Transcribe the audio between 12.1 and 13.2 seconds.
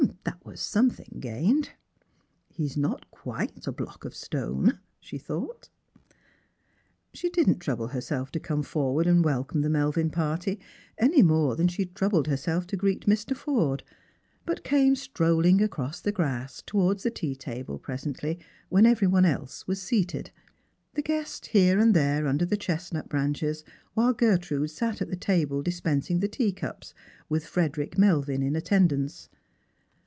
herself to greet 18